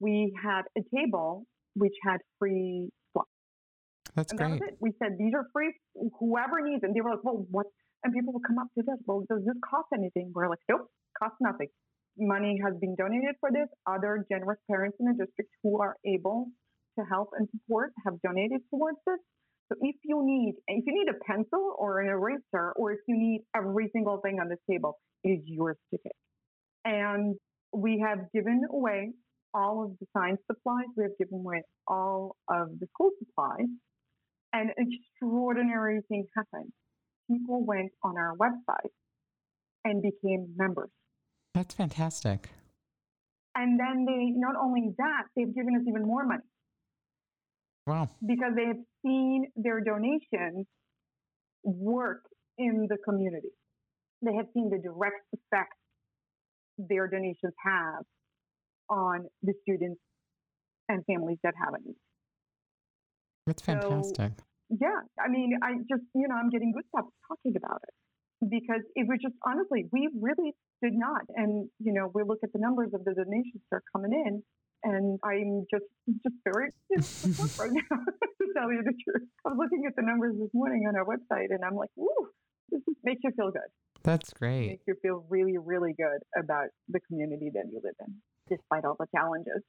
[0.00, 3.26] we had a table which had free supplies.
[4.14, 4.60] That's and great.
[4.60, 5.72] That we said these are free.
[6.18, 6.92] Whoever needs them.
[6.94, 7.66] They were like, well, what?
[8.04, 8.98] And people would come up to us.
[9.06, 10.30] Well, does this cost anything?
[10.34, 10.86] We're like, nope,
[11.18, 11.68] cost nothing.
[12.16, 13.68] Money has been donated for this.
[13.86, 16.48] Other generous parents in the district who are able
[16.98, 19.18] to help and support have donated towards this.
[19.70, 23.16] So if you need, if you need a pencil or an eraser, or if you
[23.16, 26.12] need every single thing on this table, it is yours to take.
[26.84, 27.36] And
[27.72, 29.10] we have given away
[29.52, 30.86] all of the science supplies.
[30.96, 33.68] We have given away all of the school supplies.
[34.52, 36.72] And an extraordinary thing happened.
[37.30, 38.90] People went on our website
[39.84, 40.88] and became members.
[41.54, 42.48] That's fantastic.
[43.54, 46.42] And then they, not only that, they've given us even more money.
[47.88, 48.08] Wow.
[48.20, 50.66] Because they have seen their donations
[51.64, 52.22] work
[52.58, 53.48] in the community.
[54.20, 55.72] They have seen the direct effect
[56.76, 58.04] their donations have
[58.90, 60.00] on the students
[60.88, 61.96] and families that have a need.
[63.46, 64.32] That's fantastic.
[64.36, 67.94] So, yeah, I mean, I just, you know, I'm getting good stuff talking about it
[68.50, 71.22] because it was just honestly, we really did not.
[71.34, 74.42] And, you know, we look at the numbers of the donations that are coming in,
[74.84, 75.84] and I'm just
[76.22, 76.70] just very
[77.58, 77.98] right now
[78.40, 79.28] to tell you the truth.
[79.44, 82.28] I was looking at the numbers this morning on our website, and I'm like, "Ooh,
[82.70, 83.70] this makes you feel good."
[84.04, 84.64] That's great.
[84.64, 88.14] It makes you feel really, really good about the community that you live in,
[88.48, 89.62] despite all the challenges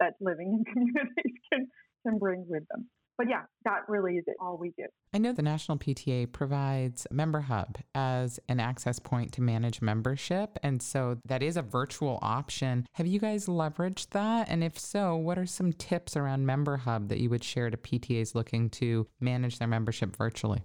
[0.00, 1.66] that living in communities can
[2.06, 4.84] can bring with them but yeah, that really is it, all we do.
[5.12, 10.56] I know the National PTA provides Member Hub as an access point to manage membership.
[10.62, 12.86] And so that is a virtual option.
[12.92, 14.48] Have you guys leveraged that?
[14.48, 17.76] And if so, what are some tips around Member Hub that you would share to
[17.76, 20.62] PTAs looking to manage their membership virtually?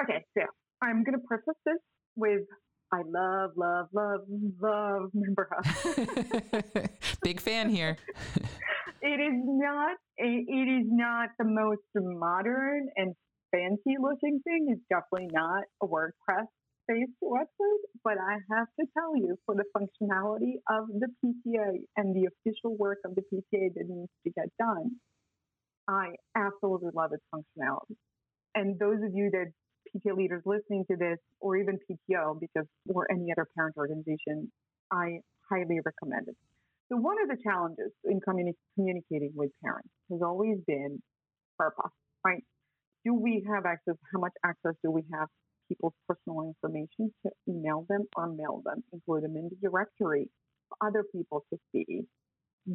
[0.00, 0.44] Okay, so
[0.80, 1.78] I'm going to preface this
[2.14, 2.42] with
[2.92, 4.20] I love, love, love,
[4.60, 6.84] love Member Hub.
[7.22, 7.96] Big fan here.
[9.02, 13.14] it is not it is not the most modern and
[13.50, 14.68] fancy looking thing.
[14.70, 16.46] It's definitely not a WordPress
[16.88, 22.14] based website, but I have to tell you, for the functionality of the PTA and
[22.14, 24.92] the official work of the PTA that needs to get done,
[25.88, 27.96] I absolutely love its functionality.
[28.54, 29.46] And those of you that
[29.94, 34.50] PTA leaders listening to this, or even PTO, because or any other parent organization,
[34.90, 36.36] I highly recommend it.
[36.92, 41.00] So one of the challenges in communi- communicating with parents has always been
[41.58, 41.88] FERPA,
[42.22, 42.44] right?
[43.06, 43.94] Do we have access?
[44.12, 45.28] How much access do we have
[45.68, 50.28] people's personal information to email them or mail them, include them in the directory
[50.68, 52.02] for other people to see?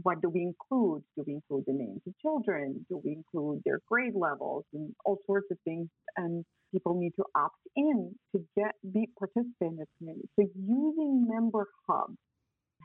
[0.04, 1.04] what do we include?
[1.16, 2.86] Do we include the names of children?
[2.90, 5.88] Do we include their grade levels and all sorts of things?
[6.18, 6.44] And
[6.74, 10.28] people need to opt in to get be participate in the community.
[10.38, 12.14] So using Member Hub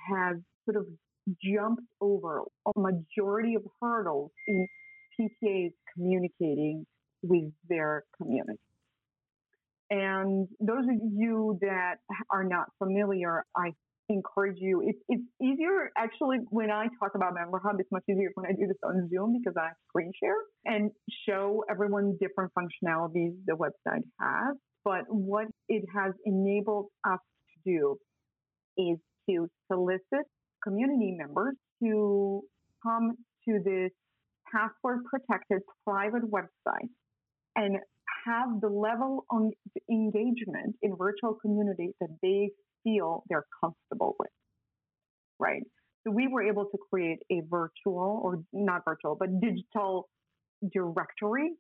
[0.09, 0.87] has sort of
[1.43, 4.67] jumped over a majority of hurdles in
[5.19, 6.87] PTAs communicating
[7.23, 8.59] with their community.
[9.91, 11.97] And those of you that
[12.31, 13.73] are not familiar, I
[14.09, 14.83] encourage you.
[14.85, 17.77] It's, it's easier actually when I talk about Member Hub.
[17.79, 20.91] It's much easier when I do this on Zoom because I screen share and
[21.29, 24.57] show everyone different functionalities the website has.
[24.85, 27.21] But what it has enabled us
[27.65, 27.97] to do
[28.79, 28.99] is
[29.29, 30.27] to solicit
[30.63, 32.43] community members to
[32.83, 33.13] come
[33.49, 33.91] to this
[34.53, 36.89] password protected private website
[37.57, 37.77] and
[38.27, 39.51] have the level of
[39.91, 42.51] engagement in virtual community that they
[42.85, 44.31] feel they're comfortable with,
[45.39, 45.63] right?
[46.05, 50.09] So we were able to create a virtual or not virtual, but digital
[50.73, 51.53] directory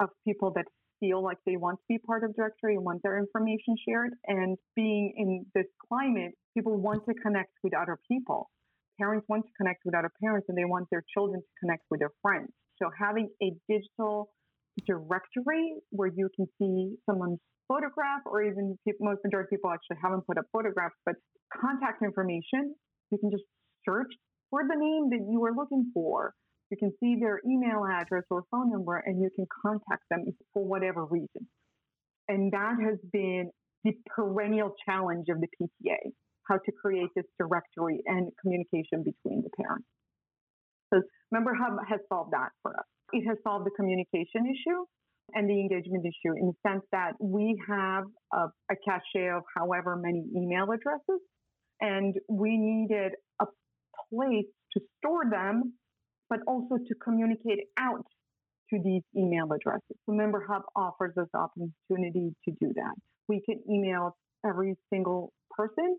[0.00, 0.64] of people that
[0.98, 4.12] feel like they want to be part of directory and want their information shared.
[4.26, 8.50] And being in this climate, people want to connect with other people.
[8.98, 12.00] Parents want to connect with other parents and they want their children to connect with
[12.00, 12.48] their friends.
[12.82, 14.30] So having a digital
[14.86, 17.38] directory where you can see someone's
[17.68, 21.14] photograph, or even people, most majority of people actually haven't put up photographs, but
[21.54, 22.74] contact information.
[23.10, 23.44] You can just
[23.88, 24.10] search
[24.50, 26.34] for the name that you are looking for.
[26.70, 30.64] You can see their email address or phone number, and you can contact them for
[30.64, 31.46] whatever reason.
[32.28, 33.50] And that has been
[33.84, 36.12] the perennial challenge of the PTA
[36.50, 39.86] how to create this directory and communication between the parents.
[40.92, 42.86] So Member Hub has solved that for us.
[43.12, 44.84] It has solved the communication issue
[45.34, 49.94] and the engagement issue in the sense that we have a, a cache of however
[49.94, 51.22] many email addresses,
[51.80, 53.46] and we needed a
[54.12, 55.74] place to store them,
[56.28, 58.04] but also to communicate out
[58.70, 59.96] to these email addresses.
[60.06, 62.94] So Member Hub offers us opportunity to do that.
[63.28, 65.96] We can email every single person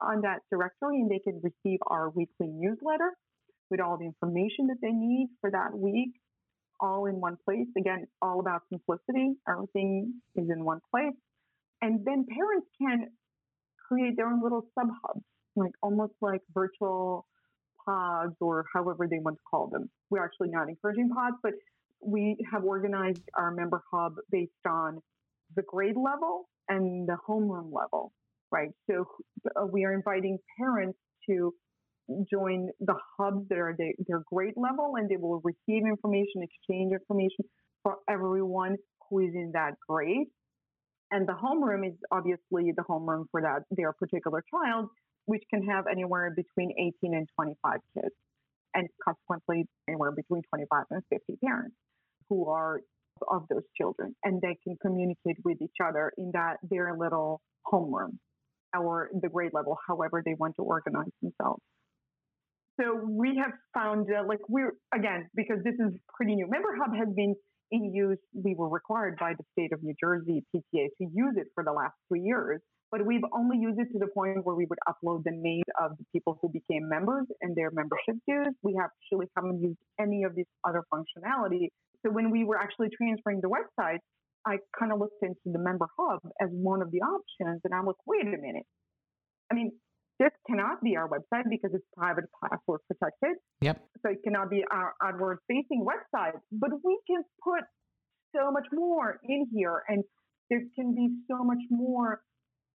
[0.00, 3.12] on that directory and they can receive our weekly newsletter
[3.70, 6.10] with all the information that they need for that week
[6.80, 7.66] all in one place.
[7.78, 9.34] Again, all about simplicity.
[9.48, 11.14] Everything is in one place.
[11.82, 13.08] And then parents can
[13.88, 15.24] create their own little sub hubs,
[15.54, 17.26] like almost like virtual
[17.84, 19.88] pods or however they want to call them.
[20.10, 21.52] We're actually not encouraging pods, but
[22.04, 25.00] we have organized our member hub based on
[25.54, 28.12] the grade level and the homeroom level,
[28.50, 28.70] right?
[28.90, 29.06] So
[29.56, 31.52] uh, we are inviting parents to
[32.30, 36.92] join the hubs that are the, their grade level and they will receive information, exchange
[36.92, 37.44] information
[37.82, 38.76] for everyone
[39.08, 40.26] who is in that grade.
[41.10, 44.88] And the homeroom is obviously the homeroom for that their particular child,
[45.26, 46.72] which can have anywhere between
[47.02, 48.14] 18 and 25 kids,
[48.74, 51.76] and consequently anywhere between 25 and 50 parents
[52.28, 52.80] who are
[53.30, 57.40] of those children, and they can communicate with each other in that their little
[57.72, 58.18] homeroom
[58.82, 61.62] or the grade level, however they want to organize themselves.
[62.80, 66.46] So we have found uh, like we're again because this is pretty new.
[66.48, 67.34] Member Hub has been
[67.70, 68.18] in use.
[68.34, 71.72] We were required by the state of New Jersey PTA to use it for the
[71.72, 72.60] last three years,
[72.92, 75.96] but we've only used it to the point where we would upload the names of
[75.96, 78.54] the people who became members and their membership dues.
[78.62, 81.68] We actually haven't used any of this other functionality.
[82.04, 83.98] So when we were actually transferring the website,
[84.46, 87.86] I kind of looked into the Member Hub as one of the options, and I'm
[87.86, 88.66] like, wait a minute.
[89.50, 89.72] I mean,
[90.18, 93.36] this cannot be our website because it's private password protected.
[93.60, 93.82] Yep.
[94.02, 97.64] So it cannot be our outward facing website, but we can put
[98.34, 100.04] so much more in here and
[100.48, 102.22] there can be so much more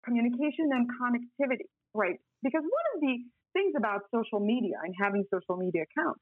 [0.05, 2.19] communication and connectivity, right?
[2.43, 3.15] Because one of the
[3.53, 6.21] things about social media and having social media accounts,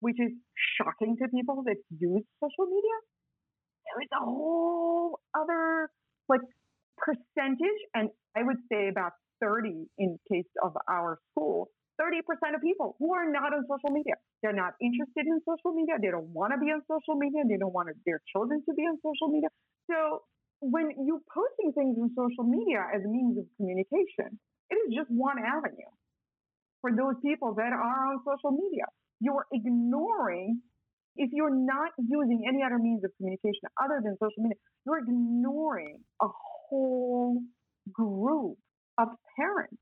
[0.00, 0.32] which is
[0.78, 2.96] shocking to people that use social media,
[4.02, 5.90] is a whole other
[6.28, 6.40] like
[6.98, 11.68] percentage, and I would say about 30 in case of our school,
[12.00, 12.20] 30%
[12.54, 14.14] of people who are not on social media.
[14.42, 15.94] They're not interested in social media.
[16.00, 17.42] They don't want to be on social media.
[17.48, 19.48] They don't want their children to be on social media.
[19.90, 20.22] So
[20.60, 24.38] when you're posting things on social media as a means of communication,
[24.70, 25.92] it is just one avenue
[26.80, 28.84] for those people that are on social media.
[29.20, 30.60] You're ignoring,
[31.16, 34.56] if you're not using any other means of communication other than social media,
[34.86, 36.26] you're ignoring a
[36.68, 37.40] whole
[37.92, 38.56] group
[38.98, 39.76] of parents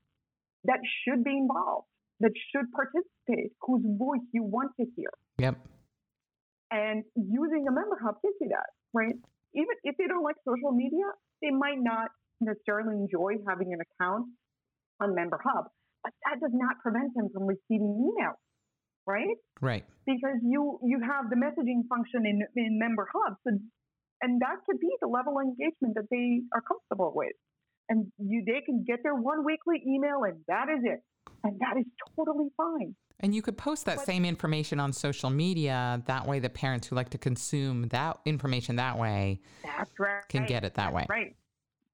[0.65, 1.87] that should be involved,
[2.19, 5.09] that should participate, whose voice you want to hear.
[5.39, 5.57] Yep.
[6.71, 9.13] And using a member hub gives you that, right?
[9.53, 11.05] Even if they don't like social media,
[11.41, 12.09] they might not
[12.41, 14.25] necessarily enjoy having an account
[14.99, 15.65] on Member Hub,
[16.03, 18.41] but that does not prevent them from receiving emails
[19.05, 19.37] right?
[19.61, 19.85] Right.
[20.05, 23.57] Because you you have the messaging function in in Member Hub, so,
[24.21, 27.33] and that could be the level of engagement that they are comfortable with,
[27.89, 31.01] and you they can get their one weekly email, and that is it,
[31.43, 31.85] and that is
[32.15, 32.95] totally fine.
[33.19, 36.01] And you could post that same information on social media.
[36.07, 40.27] That way, the parents who like to consume that information that way That's right.
[40.27, 41.05] can get it that That's way.
[41.09, 41.35] Right.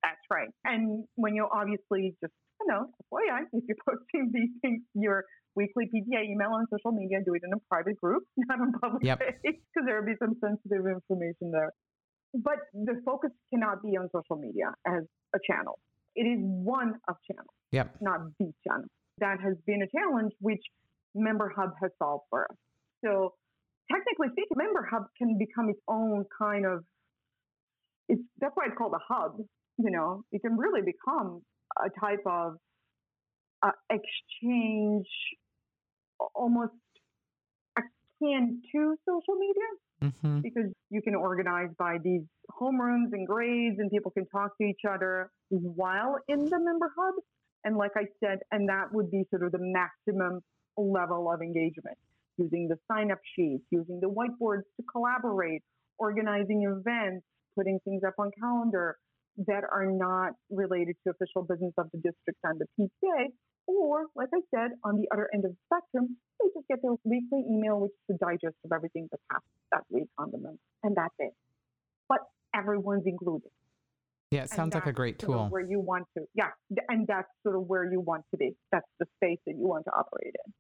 [0.01, 0.49] That's right.
[0.63, 5.85] And when you obviously just, you know, FYI, if you're posting these things, your weekly
[5.93, 9.19] PTA email on social media, do it in a private group, not on public Yep.
[9.43, 11.71] because there will be some sensitive information there.
[12.33, 15.79] But the focus cannot be on social media as a channel.
[16.15, 17.97] It is one of channels, Yep.
[18.01, 18.85] not the channel.
[19.19, 20.61] That has been a challenge which
[21.15, 22.57] Member Hub has solved for us.
[23.03, 23.33] So
[23.91, 26.83] technically speaking, Member Hub can become its own kind of
[28.07, 29.37] it's that's why it's called a hub.
[29.77, 31.41] You know, it can really become
[31.77, 32.55] a type of
[33.61, 35.07] uh, exchange,
[36.35, 36.73] almost
[37.77, 43.91] akin to social media, hmm because you can organize by these homerooms and grades, and
[43.91, 47.15] people can talk to each other while in the member hub.
[47.65, 50.41] And like I said, and that would be sort of the maximum
[50.77, 51.97] level of engagement
[52.37, 55.61] using the sign up sheets, using the whiteboards to collaborate,
[55.97, 58.97] organizing events, putting things up on calendar
[59.47, 63.25] that are not related to official business of the district and the PTA.
[63.69, 66.95] Or, like I said, on the other end of the spectrum, they just get their
[67.03, 70.59] weekly email, which is a digest of everything that happened that week on the month,
[70.83, 71.33] and that's it.
[72.07, 72.19] But
[72.55, 73.51] everyone's included.
[74.31, 75.49] Yeah, it sounds like a great sort of tool.
[75.49, 76.49] Where you want to, yeah,
[76.87, 78.55] and that's sort of where you want to be.
[78.71, 80.53] That's the space that you want to operate in.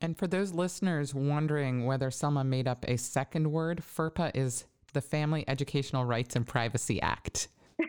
[0.00, 5.00] And for those listeners wondering whether Selma made up a second word, FERPA is the
[5.00, 7.48] Family Educational Rights and Privacy Act.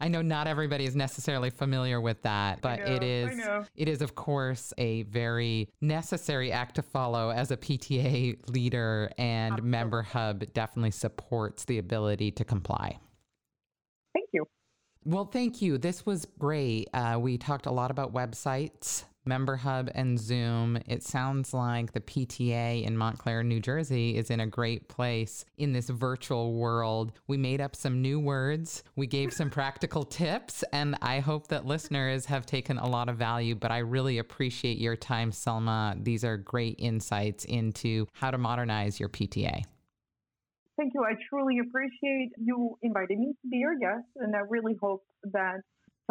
[0.00, 3.88] I know not everybody is necessarily familiar with that, but it know, I is it
[3.88, 10.02] is of course a very necessary act to follow as a PTA leader and member
[10.02, 12.98] hub definitely supports the ability to comply.
[14.14, 14.46] Thank you.
[15.04, 15.78] Well, thank you.
[15.78, 16.88] This was great.
[16.94, 20.78] Uh, we talked a lot about websites, Member Hub, and Zoom.
[20.86, 25.72] It sounds like the PTA in Montclair, New Jersey is in a great place in
[25.72, 27.12] this virtual world.
[27.26, 31.66] We made up some new words, we gave some practical tips, and I hope that
[31.66, 33.54] listeners have taken a lot of value.
[33.54, 35.96] But I really appreciate your time, Selma.
[36.00, 39.62] These are great insights into how to modernize your PTA.
[40.76, 41.04] Thank you.
[41.04, 45.60] I truly appreciate you inviting me to be your guest, and I really hope that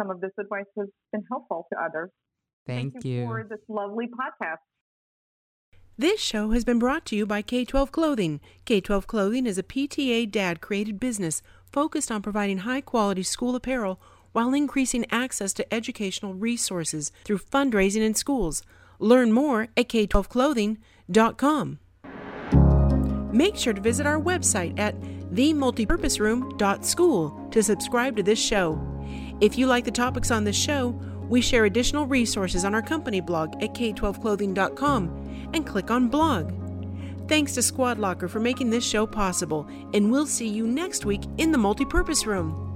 [0.00, 2.10] some of this advice has been helpful to others.
[2.66, 4.58] Thank, you for this lovely podcast.
[5.98, 8.40] This show has been brought to you by K 12 Clothing.
[8.64, 13.54] K 12 Clothing is a PTA dad created business focused on providing high quality school
[13.54, 14.00] apparel
[14.32, 18.62] while increasing access to educational resources through fundraising in schools.
[18.98, 21.78] Learn more at k12clothing.com.
[23.32, 28.78] Make sure to visit our website at themultipurposeroom.school to subscribe to this show.
[29.40, 31.00] If you like the topics on this show,
[31.32, 36.52] we share additional resources on our company blog at k12clothing.com and click on blog.
[37.26, 41.50] Thanks to SquadLocker for making this show possible, and we'll see you next week in
[41.50, 42.71] the multipurpose room.